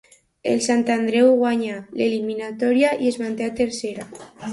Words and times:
El 0.51 0.61
Sant 0.67 0.79
Andreu 0.93 1.27
guanya 1.41 1.75
l'eliminatòria 1.99 2.95
i 3.05 3.11
es 3.13 3.21
manté 3.25 3.47
a 3.51 3.55
Tercera. 3.61 4.07